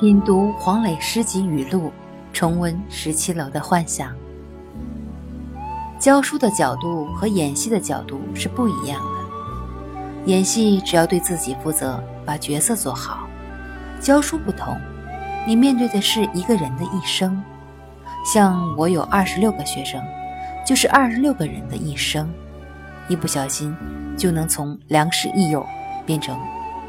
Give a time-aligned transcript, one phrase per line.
[0.00, 1.92] 品读黄磊诗集语录，
[2.32, 4.12] 重温十七楼的幻想。
[6.00, 10.24] 教书的角度和演戏的角度是不一样的。
[10.26, 13.28] 演戏只要对自己负责，把角色做好；
[14.00, 14.76] 教书不同，
[15.46, 17.40] 你面对的是一个人的一生。
[18.26, 20.02] 像我有二十六个学生，
[20.66, 22.28] 就是二十六个人的一生，
[23.08, 23.72] 一不小心
[24.16, 25.64] 就能从良师益友
[26.04, 26.36] 变成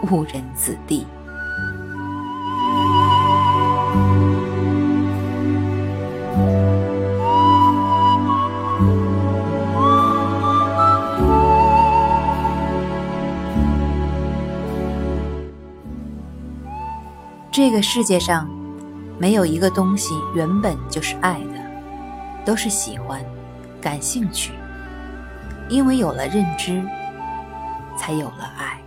[0.09, 1.05] 误人子弟。
[17.55, 18.49] 这个世界上，
[19.17, 23.23] 没有一个东西原本就是爱的，都是喜欢、
[23.79, 24.51] 感兴趣。
[25.69, 26.83] 因为有了认知，
[27.97, 28.77] 才有了爱。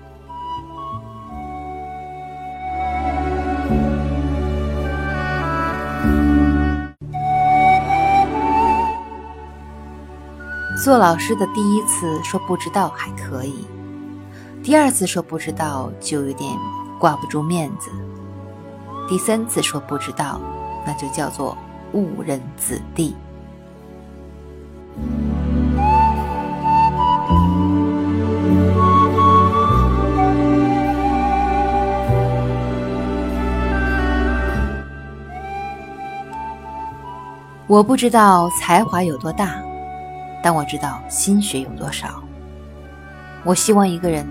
[10.84, 13.66] 做老师的第一次说不知道还可以，
[14.62, 16.54] 第二次说不知道就有点
[17.00, 17.90] 挂不住面子。
[19.08, 20.38] 第三次说不知道，
[20.86, 21.56] 那就叫做
[21.92, 23.16] 误人子弟。
[37.66, 39.54] 我不知道才华有多大，
[40.42, 42.22] 但我知道心血有多少。
[43.42, 44.26] 我希望一个人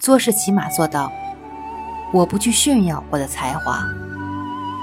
[0.00, 1.12] 做事起码做到，
[2.12, 3.82] 我不去炫耀我的才华。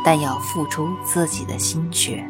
[0.06, 2.23] 但要付出自己的心血。